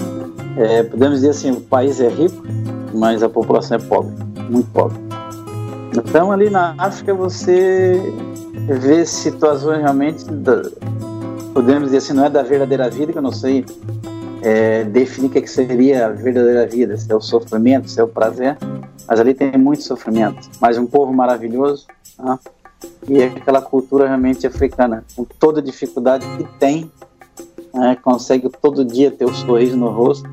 É, 0.57 0.83
podemos 0.83 1.17
dizer 1.17 1.31
assim, 1.31 1.52
o 1.52 1.61
país 1.61 2.00
é 2.00 2.09
rico, 2.09 2.43
mas 2.95 3.23
a 3.23 3.29
população 3.29 3.76
é 3.76 3.81
pobre, 3.81 4.12
muito 4.49 4.71
pobre. 4.71 4.99
Então 5.97 6.31
ali 6.31 6.50
na 6.50 6.75
África 6.79 7.14
você 7.14 8.00
vê 8.69 9.05
situações 9.07 9.81
realmente, 9.81 10.25
da, 10.25 10.62
podemos 11.61 11.85
dizer 11.85 11.99
assim, 11.99 12.14
não 12.14 12.25
é 12.25 12.31
da 12.31 12.43
verdadeira 12.43 12.88
vida, 12.88 13.12
que 13.12 13.19
eu 13.19 13.23
não 13.23 13.33
sei 13.33 13.67
é, 14.40 14.83
definir 14.85 15.26
o 15.26 15.31
que 15.31 15.47
seria 15.47 16.07
a 16.07 16.09
verdadeira 16.09 16.67
vida, 16.67 16.97
se 16.97 17.12
é 17.12 17.14
o 17.14 17.21
sofrimento, 17.21 17.90
se 17.90 18.00
é 18.00 18.02
o 18.02 18.09
prazer, 18.09 18.57
mas 19.07 19.21
ali 19.21 19.35
tem 19.35 19.52
muito 19.59 19.83
sofrimento, 19.83 20.49
mas 20.59 20.79
um 20.79 20.87
povo 20.87 21.12
maravilhoso, 21.12 21.87
né? 22.19 22.38
e 23.07 23.21
é 23.21 23.26
aquela 23.26 23.61
cultura 23.61 24.07
realmente 24.07 24.47
africana, 24.47 25.05
com 25.14 25.25
toda 25.38 25.61
a 25.61 25.62
dificuldade 25.62 26.25
que 26.38 26.45
tem, 26.59 26.90
né? 27.75 27.95
consegue 28.02 28.49
todo 28.49 28.83
dia 28.83 29.11
ter 29.11 29.26
o 29.26 29.31
um 29.31 29.35
sorriso 29.35 29.76
no 29.76 29.90
rosto 29.90 30.29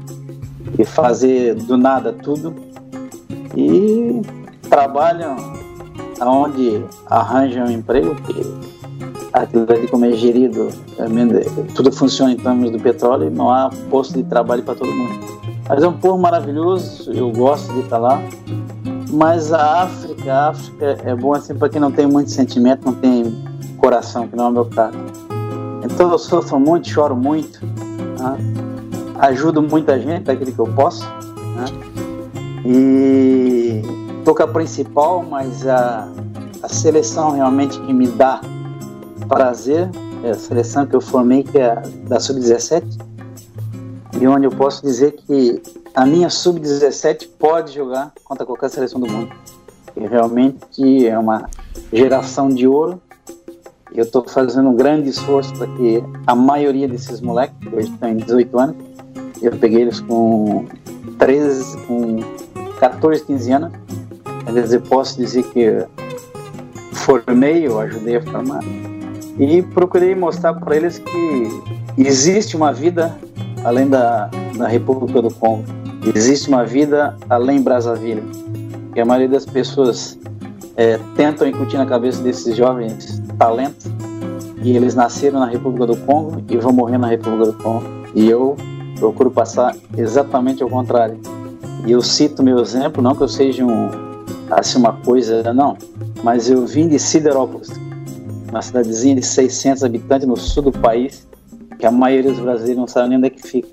e 0.80 0.86
fazer 0.86 1.56
do 1.56 1.76
nada 1.76 2.14
tudo, 2.14 2.56
e 3.54 4.22
trabalham 4.70 5.36
aonde 6.22 6.86
arranjam 7.06 7.66
um 7.66 7.72
emprego, 7.72 8.16
que 8.16 8.67
aquilo 9.34 9.66
ali 9.70 9.88
como 9.88 10.06
é 10.06 10.12
gerido, 10.12 10.70
é, 10.98 11.74
tudo 11.74 11.92
funciona 11.92 12.32
em 12.32 12.38
termos 12.38 12.72
do 12.72 12.80
petróleo, 12.80 13.30
não 13.30 13.52
há 13.52 13.70
posto 13.90 14.14
de 14.14 14.24
trabalho 14.24 14.64
para 14.64 14.76
todo 14.76 14.92
mundo. 14.92 15.14
Mas 15.68 15.84
é 15.84 15.88
um 15.88 15.98
povo 15.98 16.18
maravilhoso, 16.18 17.12
eu 17.12 17.32
gosto 17.32 17.72
de 17.74 17.82
estar 17.82 17.98
lá. 17.98 18.22
Mas 19.10 19.54
a 19.54 19.84
África, 19.84 20.34
a 20.34 20.50
África 20.50 20.98
é 21.04 21.16
bom 21.16 21.34
assim 21.34 21.56
para 21.56 21.70
quem 21.70 21.80
não 21.80 21.92
tem 21.92 22.06
muito 22.08 22.32
sentimento, 22.32 22.86
não 22.86 22.94
tem 22.94 23.36
coração, 23.78 24.28
que 24.28 24.36
não 24.36 24.46
é 24.46 24.50
o 24.50 24.52
meu 24.52 24.66
caso. 24.66 24.98
Então 25.84 26.12
eu 26.12 26.18
sofro 26.18 26.60
muito, 26.60 26.90
choro 26.90 27.16
muito, 27.16 27.66
né? 28.20 28.38
ajudo 29.20 29.62
muita 29.62 30.00
gente 30.00 30.24
daquilo 30.24 30.52
que 30.52 30.60
eu 30.60 30.68
posso. 30.68 31.06
Né? 31.06 31.66
E 32.66 33.82
toca 34.26 34.44
a 34.44 34.48
principal, 34.48 35.24
mas 35.24 35.66
a, 35.66 36.08
a 36.62 36.68
seleção 36.68 37.32
realmente 37.32 37.80
que 37.80 37.94
me 37.94 38.08
dá 38.08 38.42
prazer, 39.28 39.90
é 40.24 40.32
a 40.32 40.34
seleção 40.34 40.86
que 40.86 40.96
eu 40.96 41.02
formei, 41.02 41.44
que 41.44 41.58
é 41.58 41.76
da 42.08 42.20
Sub-17, 42.20 42.84
e 44.20 44.28
onde 44.28 44.46
eu 44.46 44.52
posso 44.52 44.82
dizer 44.82 45.12
que 45.12 45.62
a 45.94 46.06
minha 46.06 46.30
Sub-17 46.30 47.30
pode 47.38 47.74
jogar 47.74 48.12
contra 48.24 48.46
qualquer 48.46 48.70
seleção 48.70 49.00
do 49.00 49.08
mundo. 49.08 49.32
E 49.96 50.06
realmente 50.06 51.08
é 51.08 51.18
uma 51.18 51.50
geração 51.92 52.50
de 52.50 52.68
ouro. 52.68 53.02
Eu 53.94 54.04
estou 54.04 54.24
fazendo 54.28 54.70
um 54.70 54.76
grande 54.76 55.10
esforço 55.10 55.54
para 55.54 55.68
que 55.68 56.04
a 56.26 56.36
maioria 56.36 56.88
desses 56.88 57.20
moleques, 57.20 57.58
que 57.60 57.76
hoje 57.76 57.92
têm 57.98 58.18
18 58.18 58.60
anos, 58.60 58.76
eu 59.42 59.52
peguei 59.58 59.82
eles 59.82 60.00
com 60.00 60.66
13, 61.18 61.78
com 61.86 62.20
14, 62.80 63.26
15 63.26 63.52
anos. 63.52 63.72
Quer 64.46 64.62
dizer, 64.62 64.82
posso 64.82 65.18
dizer 65.18 65.44
que 65.52 65.86
formei, 66.94 67.68
eu 67.68 67.80
ajudei 67.80 68.18
a 68.18 68.22
formar 68.22 68.62
e 69.40 69.62
procurei 69.62 70.16
mostrar 70.16 70.54
para 70.56 70.76
eles 70.76 71.00
que 71.00 71.48
existe 71.98 72.56
uma 72.56 72.74
vida 72.74 73.18
além 73.64 73.88
da, 73.88 74.30
da 74.58 74.68
República 74.68 75.22
do 75.22 75.34
Congo, 75.34 75.64
existe 76.16 76.48
uma 76.48 76.66
vida 76.66 77.16
além 77.30 77.62
Brazzaville, 77.62 78.24
que 78.94 79.00
a 79.00 79.06
maioria 79.06 79.30
das 79.30 79.46
pessoas 79.46 80.18
é, 80.76 81.00
tentam 81.16 81.48
incutir 81.48 81.78
na 81.78 81.86
cabeça 81.86 82.22
desses 82.22 82.56
jovens 82.56 83.22
talentos 83.38 83.88
e 84.62 84.76
eles 84.76 84.96
nasceram 84.96 85.40
na 85.40 85.46
República 85.46 85.88
do 85.88 85.98
Congo 85.98 86.42
e 86.50 86.58
vão 86.58 86.72
morrer 86.72 86.98
na 86.98 87.08
República 87.08 87.52
do 87.52 87.54
Congo. 87.64 87.86
E 88.16 88.28
eu 88.30 88.56
procuro 89.00 89.30
passar 89.30 89.76
exatamente 89.96 90.64
ao 90.64 90.70
contrário. 90.70 91.20
E 91.86 91.92
eu 91.92 92.02
cito 92.02 92.44
meu 92.44 92.60
exemplo, 92.60 93.02
não 93.02 93.16
que 93.16 93.22
eu 93.22 93.28
seja 93.28 93.64
um, 93.64 93.90
assim, 94.50 94.80
uma 94.80 94.94
coisa, 94.94 95.54
não, 95.54 95.78
mas 96.24 96.50
eu 96.50 96.66
vim 96.66 96.88
de 96.88 97.00
Siderópolis, 97.00 97.70
uma 98.50 98.62
cidadezinha 98.62 99.16
de 99.16 99.26
600 99.26 99.84
habitantes 99.84 100.28
no 100.28 100.38
sul 100.38 100.64
do 100.64 100.72
país, 100.72 101.28
que 101.78 101.86
a 101.86 101.92
maioria 101.92 102.32
dos 102.32 102.40
brasileiros 102.40 102.80
não 102.80 102.88
sabe 102.88 103.10
nem 103.10 103.18
onde 103.18 103.28
é 103.28 103.30
que 103.30 103.42
fica. 103.42 103.70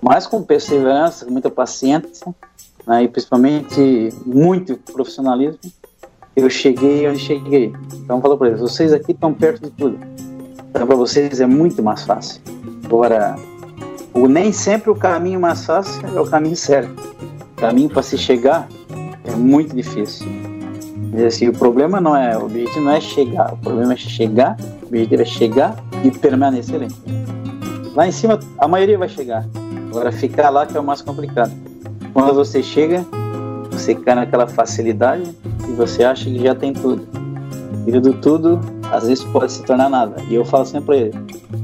Mas 0.00 0.26
com 0.26 0.42
perseverança, 0.42 1.24
com 1.24 1.30
muita 1.30 1.50
paciência, 1.50 2.34
né, 2.86 3.04
e 3.04 3.08
principalmente 3.08 4.10
muito 4.26 4.76
profissionalismo, 4.76 5.58
eu 6.36 6.50
cheguei 6.50 7.08
onde 7.08 7.18
cheguei. 7.20 7.72
Então, 7.94 8.20
falou 8.20 8.36
para 8.36 8.48
eles: 8.48 8.60
vocês 8.60 8.92
aqui 8.92 9.12
estão 9.12 9.32
perto 9.32 9.62
de 9.62 9.70
tudo. 9.70 9.98
Então, 10.70 10.86
para 10.86 10.96
vocês 10.96 11.40
é 11.40 11.46
muito 11.46 11.82
mais 11.82 12.02
fácil. 12.02 12.42
Agora, 12.84 13.36
o, 14.12 14.26
nem 14.26 14.52
sempre 14.52 14.90
o 14.90 14.94
caminho 14.94 15.40
mais 15.40 15.64
fácil 15.64 16.04
é 16.06 16.20
o 16.20 16.26
caminho 16.26 16.56
certo. 16.56 16.94
O 17.52 17.60
caminho 17.60 17.88
para 17.88 18.02
se 18.02 18.18
chegar 18.18 18.68
é 19.24 19.34
muito 19.34 19.74
difícil. 19.74 20.26
Assim, 21.22 21.48
o 21.48 21.52
problema 21.52 22.00
não 22.00 22.16
é, 22.16 22.36
o 22.36 22.46
objetivo 22.46 22.80
não 22.80 22.92
é 22.92 23.00
chegar, 23.00 23.52
o 23.52 23.56
problema 23.56 23.92
é 23.92 23.96
chegar, 23.96 24.56
o 24.82 24.86
objetivo 24.86 25.22
é 25.22 25.24
chegar 25.24 25.76
e 26.02 26.10
permanecer 26.10 26.88
lá 27.94 28.06
em 28.06 28.12
cima. 28.12 28.38
A 28.58 28.66
maioria 28.66 28.98
vai 28.98 29.08
chegar. 29.08 29.46
Agora, 29.90 30.10
ficar 30.10 30.50
lá 30.50 30.66
que 30.66 30.76
é 30.76 30.80
o 30.80 30.84
mais 30.84 31.00
complicado. 31.00 31.52
Quando 32.12 32.34
você 32.34 32.62
chega, 32.62 33.06
você 33.70 33.94
cai 33.94 34.16
naquela 34.16 34.46
facilidade 34.46 35.34
e 35.68 35.72
você 35.72 36.02
acha 36.02 36.24
que 36.24 36.42
já 36.42 36.54
tem 36.54 36.72
tudo. 36.72 37.06
E 37.86 37.92
do 37.92 38.14
tudo, 38.14 38.60
às 38.90 39.06
vezes 39.06 39.22
pode 39.24 39.52
se 39.52 39.62
tornar 39.62 39.88
nada. 39.88 40.16
E 40.28 40.34
eu 40.34 40.44
falo 40.44 40.64
sempre 40.66 40.86
para 40.86 40.96
ele: 40.96 41.12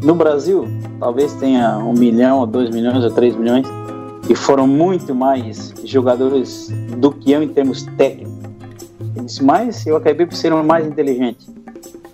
no 0.05 0.15
Brasil, 0.15 0.69
talvez 1.01 1.33
tenha 1.35 1.79
um 1.79 1.93
milhão, 1.93 2.39
ou 2.39 2.47
dois 2.47 2.71
milhões, 2.71 3.03
ou 3.03 3.11
três 3.11 3.35
milhões, 3.35 3.67
que 4.27 4.35
foram 4.35 4.67
muito 4.67 5.15
mais 5.15 5.75
jogadores 5.85 6.69
do 6.99 7.11
que 7.11 7.33
eu 7.33 7.43
em 7.43 7.49
termos 7.49 7.83
técnicos 7.97 8.30
disse, 9.31 9.45
mas 9.45 9.87
eu 9.87 9.97
acabei 9.97 10.27
por 10.27 10.35
ser 10.35 10.53
um 10.53 10.63
mais 10.63 10.87
inteligente. 10.87 11.47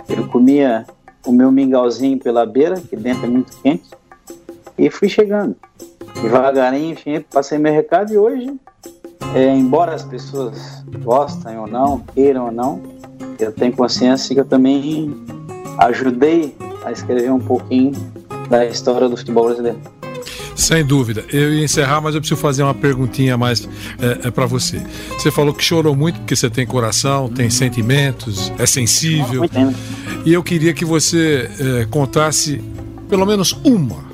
Eu 0.08 0.28
comia 0.28 0.86
o 1.26 1.32
meu 1.32 1.50
mingauzinho 1.50 2.18
pela 2.18 2.44
beira, 2.46 2.80
que 2.80 2.94
dentro 2.94 3.24
é 3.24 3.28
muito 3.28 3.56
quente, 3.62 3.90
e 4.78 4.90
fui 4.90 5.08
chegando. 5.08 5.56
Devagarinho, 6.20 6.92
enfim, 6.92 7.20
passei 7.32 7.58
meu 7.58 7.72
recado 7.72 8.12
e 8.12 8.18
hoje, 8.18 8.54
é, 9.34 9.54
embora 9.54 9.94
as 9.94 10.04
pessoas 10.04 10.84
gostem 11.02 11.58
ou 11.58 11.66
não, 11.66 12.00
queiram 12.14 12.46
ou 12.46 12.52
não, 12.52 12.82
eu 13.38 13.52
tenho 13.52 13.74
consciência 13.74 14.34
que 14.34 14.40
eu 14.40 14.44
também 14.44 15.14
ajudei 15.78 16.56
a 16.84 16.92
escrever 16.92 17.32
um 17.32 17.40
pouquinho 17.40 17.92
da 18.48 18.64
história 18.64 19.08
do 19.08 19.16
futebol 19.16 19.46
brasileiro. 19.46 19.95
Sem 20.56 20.84
dúvida. 20.84 21.24
Eu 21.30 21.52
ia 21.52 21.64
encerrar, 21.64 22.00
mas 22.00 22.14
eu 22.14 22.20
preciso 22.20 22.40
fazer 22.40 22.62
uma 22.62 22.74
perguntinha 22.74 23.36
mais 23.36 23.68
é, 24.00 24.28
é 24.28 24.30
para 24.30 24.46
você. 24.46 24.82
Você 25.10 25.30
falou 25.30 25.52
que 25.52 25.62
chorou 25.62 25.94
muito 25.94 26.18
porque 26.20 26.34
você 26.34 26.48
tem 26.48 26.66
coração, 26.66 27.28
tem 27.28 27.50
sentimentos, 27.50 28.50
é 28.58 28.64
sensível. 28.64 29.42
E 30.24 30.32
eu 30.32 30.42
queria 30.42 30.72
que 30.72 30.84
você 30.84 31.50
é, 31.60 31.84
contasse 31.84 32.60
pelo 33.08 33.26
menos 33.26 33.52
uma, 33.62 34.04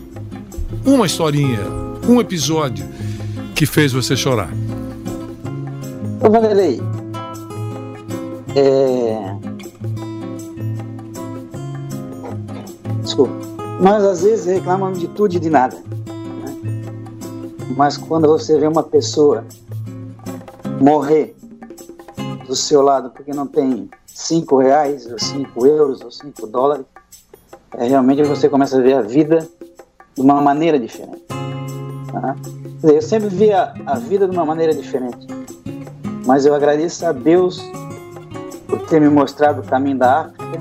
uma 0.85 1.07
historinha, 1.07 1.61
um 2.07 2.21
episódio 2.21 2.85
que 3.55 3.65
fez 3.65 3.93
você 3.93 4.17
chorar. 4.17 4.51
Ô 6.21 6.31
Vanderlei, 6.31 6.81
é... 8.55 9.37
Desculpa. 13.03 13.33
Nós 13.81 14.05
às 14.05 14.23
vezes 14.23 14.47
reclamamos 14.47 14.99
de 15.01 15.09
tudo 15.09 15.35
e 15.35 15.41
de 15.41 15.51
nada. 15.51 15.77
Mas 17.77 17.97
quando 17.97 18.29
você 18.29 18.59
vê 18.59 18.67
uma 18.67 18.83
pessoa 18.83 19.45
morrer 20.81 21.35
do 22.47 22.57
seu 22.57 22.83
lado 22.83 23.11
porque 23.11 23.33
não 23.33 23.47
tem 23.47 23.89
cinco 24.07 24.59
reais, 24.59 25.11
ou 25.11 25.19
cinco 25.19 25.67
euros, 25.67 26.01
ou 26.03 26.11
cinco 26.11 26.47
dólares, 26.47 26.85
é, 27.77 27.87
realmente 27.89 28.23
você 28.23 28.49
começa 28.49 28.79
a 28.79 28.83
ver 28.83 28.95
a 28.95 29.03
vida 29.03 29.49
de 30.15 30.21
uma 30.21 30.41
maneira 30.41 30.79
diferente. 30.79 31.25
Tá? 32.13 32.37
Eu 32.83 33.01
sempre 33.01 33.29
vi 33.29 33.53
a, 33.53 33.73
a 33.87 33.99
vida 33.99 34.29
de 34.29 34.37
uma 34.37 34.45
maneira 34.45 34.75
diferente, 34.75 35.27
mas 36.27 36.45
eu 36.45 36.55
agradeço 36.55 37.07
a 37.07 37.13
Deus 37.13 37.63
por 38.67 38.81
ter 38.87 39.01
me 39.01 39.09
mostrado 39.09 39.61
o 39.61 39.65
caminho 39.65 39.99
da 39.99 40.23
África, 40.23 40.59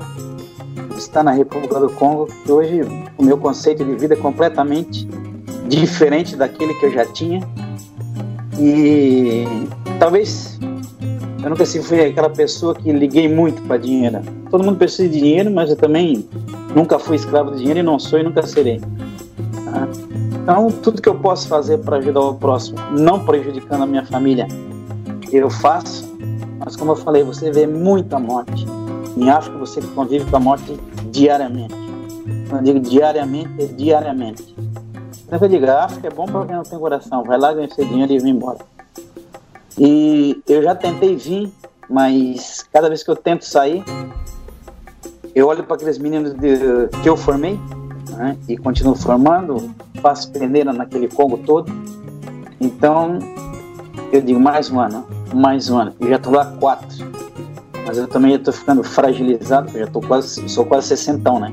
estar 0.96 1.22
na 1.22 1.32
República 1.32 1.78
do 1.78 1.90
Congo, 1.90 2.26
que 2.26 2.52
hoje 2.52 2.80
o 3.18 3.22
meu 3.22 3.36
conceito 3.36 3.84
de 3.84 3.94
vida 3.96 4.14
é 4.14 4.16
completamente 4.16 5.06
diferente 5.76 6.36
daquele 6.36 6.74
que 6.74 6.86
eu 6.86 6.92
já 6.92 7.04
tinha. 7.06 7.40
E 8.58 9.44
talvez 9.98 10.58
eu 11.42 11.50
nunca 11.50 11.64
assim, 11.64 11.82
fui 11.82 12.00
aquela 12.00 12.30
pessoa 12.30 12.72
que 12.74 12.92
liguei 12.92 13.28
muito 13.28 13.60
para 13.62 13.76
dinheiro. 13.76 14.20
Todo 14.48 14.62
mundo 14.62 14.78
precisa 14.78 15.08
de 15.08 15.18
dinheiro, 15.18 15.50
mas 15.50 15.70
eu 15.70 15.76
também 15.76 16.28
nunca 16.74 16.98
fui 17.00 17.16
escravo 17.16 17.50
de 17.50 17.58
dinheiro 17.58 17.80
e 17.80 17.82
não 17.82 17.98
sou 17.98 18.18
e 18.18 18.22
nunca 18.22 18.46
serei. 18.46 18.80
Tá? 18.80 19.88
Então, 20.40 20.68
tudo 20.70 21.02
que 21.02 21.08
eu 21.08 21.16
posso 21.16 21.48
fazer 21.48 21.78
para 21.78 21.96
ajudar 21.96 22.20
o 22.20 22.34
próximo, 22.34 22.78
não 22.96 23.24
prejudicando 23.24 23.82
a 23.82 23.86
minha 23.86 24.04
família, 24.04 24.46
eu 25.32 25.50
faço. 25.50 26.12
Mas, 26.64 26.76
como 26.76 26.92
eu 26.92 26.96
falei, 26.96 27.24
você 27.24 27.50
vê 27.50 27.66
muita 27.66 28.20
morte. 28.20 28.64
Em 29.16 29.28
África, 29.28 29.58
você 29.58 29.80
convive 29.80 30.24
com 30.30 30.36
a 30.36 30.40
morte 30.40 30.78
diariamente. 31.10 31.74
Quando 32.48 32.68
eu 32.68 32.74
digo 32.74 32.88
diariamente, 32.88 33.50
é 33.58 33.66
diariamente. 33.66 34.54
Eu 35.40 35.48
digo, 35.48 35.64
a 35.66 35.84
África 35.84 36.08
é 36.08 36.10
bom 36.10 36.26
para 36.26 36.44
quem 36.44 36.56
não 36.56 36.62
tem 36.62 36.78
coração. 36.78 37.24
Vai 37.24 37.38
lá, 37.38 37.54
ganha 37.54 37.68
seu 37.74 37.86
dinheiro 37.86 38.12
e 38.12 38.18
vem 38.18 38.32
embora. 38.32 38.58
E 39.78 40.42
eu 40.46 40.62
já 40.62 40.74
tentei 40.74 41.16
vir, 41.16 41.50
mas 41.88 42.62
cada 42.70 42.88
vez 42.88 43.02
que 43.02 43.10
eu 43.10 43.16
tento 43.16 43.46
sair, 43.46 43.82
eu 45.34 45.48
olho 45.48 45.64
para 45.64 45.76
aqueles 45.76 45.96
meninos 45.96 46.34
de, 46.34 46.88
que 47.02 47.08
eu 47.08 47.16
formei 47.16 47.58
né, 48.10 48.36
e 48.46 48.58
continuo 48.58 48.94
formando, 48.94 49.74
faço 50.02 50.30
peneira 50.30 50.70
naquele 50.70 51.08
Congo 51.08 51.38
todo. 51.38 51.72
Então, 52.60 53.18
eu 54.12 54.20
digo, 54.20 54.38
mais 54.38 54.70
um 54.70 54.78
ano, 54.78 55.06
mais 55.32 55.70
um 55.70 55.78
ano. 55.78 55.94
Eu 55.98 56.10
já 56.10 56.16
estou 56.16 56.34
lá 56.34 56.44
quatro. 56.60 57.10
Mas 57.86 57.96
eu 57.96 58.06
também 58.06 58.34
estou 58.34 58.52
ficando 58.52 58.84
fragilizado, 58.84 59.70
eu 59.74 59.86
já 59.86 59.90
tô 59.90 60.00
quase, 60.02 60.46
sou 60.48 60.66
quase 60.66 60.88
60, 60.88 61.40
né? 61.40 61.52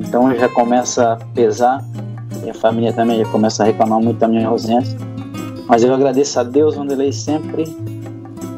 Então 0.00 0.34
já 0.34 0.48
começa 0.48 1.12
a 1.12 1.16
pesar, 1.34 1.84
e 2.48 2.50
a 2.50 2.54
família 2.54 2.92
também 2.92 3.18
já 3.18 3.26
começa 3.26 3.62
a 3.62 3.66
reclamar 3.66 4.00
muito 4.00 4.18
da 4.18 4.26
minha 4.26 4.48
ausência. 4.48 4.96
Mas 5.68 5.84
eu 5.84 5.92
agradeço 5.92 6.40
a 6.40 6.42
Deus, 6.42 6.76
Wanderlei, 6.76 7.12
sempre 7.12 7.64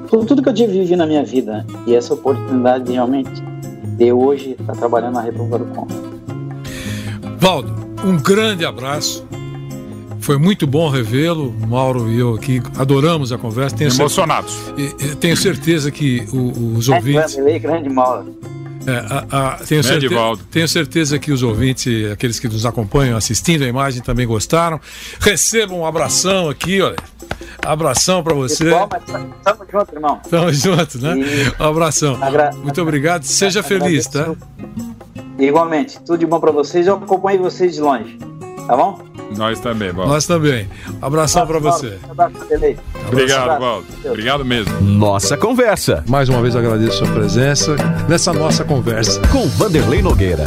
por 0.09 0.25
tudo 0.25 0.43
que 0.43 0.49
eu 0.49 0.55
tive 0.55 0.73
vivido 0.73 0.99
na 0.99 1.07
minha 1.07 1.25
vida 1.25 1.67
e 1.87 1.95
essa 1.95 2.15
oportunidade 2.15 2.85
de 2.85 2.93
realmente 2.93 3.31
de 3.97 4.13
hoje 4.13 4.57
estar 4.59 4.75
trabalhando 4.75 5.15
na 5.15 5.23
República 5.23 5.59
do 5.59 5.65
Congo. 5.67 5.89
Valdo, 7.39 7.75
um 8.05 8.17
grande 8.17 8.65
abraço. 8.65 9.27
Foi 10.21 10.39
muito 10.39 10.67
bom 10.67 10.89
revê-lo. 10.89 11.53
Mauro 11.69 12.09
e 12.09 12.19
eu 12.19 12.35
aqui 12.35 12.63
adoramos 12.79 13.33
a 13.33 13.39
conversa. 13.39 13.77
Tenho 13.77 13.93
Emocionados. 13.93 14.53
Certeza, 14.53 15.17
tenho 15.17 15.37
certeza 15.37 15.91
que 15.91 16.27
os 16.33 16.89
ouvintes. 16.89 17.35
Grande, 17.35 17.59
grande 17.59 17.89
Mauro. 17.89 18.37
É, 18.87 18.93
a, 18.97 19.49
a, 19.49 19.51
tenho, 19.57 19.85
certeza, 19.85 20.39
tenho, 20.51 20.69
certeza, 20.69 21.19
que 21.19 21.33
os 21.33 21.43
ouvintes, 21.43 22.11
aqueles 22.11 22.41
que 22.41 22.49
nos 22.49 22.65
acompanham 22.65 23.17
assistindo 23.17 23.63
a 23.65 23.67
imagem, 23.67 24.03
também 24.03 24.27
gostaram. 24.27 24.81
Recebam 25.21 25.81
um 25.81 25.87
abração 25.87 26.49
aqui, 26.49 26.81
olha. 26.81 26.97
Abração 27.65 28.23
para 28.23 28.35
você. 28.35 28.71
Tamo 28.71 29.67
junto, 29.71 29.95
irmão. 29.95 30.21
Tamo 30.31 30.53
junto, 30.53 30.99
né? 30.99 31.17
E... 31.19 31.63
Um 31.63 31.67
abração. 31.67 32.23
Agra... 32.23 32.51
Muito 32.55 32.81
obrigado. 32.81 33.25
Seja 33.25 33.63
feliz, 33.63 34.07
tá? 34.07 34.35
Igualmente. 35.39 35.99
Tudo 36.01 36.19
de 36.19 36.27
bom 36.27 36.41
para 36.41 36.51
vocês. 36.51 36.87
Eu 36.87 36.97
acompanho 36.97 37.43
vocês 37.43 37.75
de 37.75 37.81
longe. 37.81 38.19
Tá 38.67 38.77
bom? 38.77 39.10
Nós 39.37 39.61
também, 39.61 39.93
Valdo. 39.93 40.13
Nós 40.13 40.27
também. 40.27 40.69
Um 41.01 41.07
abração 41.07 41.47
para 41.47 41.59
você. 41.59 41.99
Obrigado, 43.09 43.61
Valdo. 43.61 43.87
Obrigado 44.05 44.45
mesmo. 44.45 44.81
Nossa 44.81 45.37
conversa. 45.37 46.05
Mais 46.09 46.29
uma 46.29 46.43
vez 46.43 46.57
agradeço 46.57 47.03
a 47.03 47.07
sua 47.07 47.15
presença 47.15 47.77
nessa 48.09 48.33
nossa 48.33 48.65
conversa. 48.65 49.21
Com 49.29 49.47
Vanderlei 49.49 50.03
Nogueira. 50.03 50.47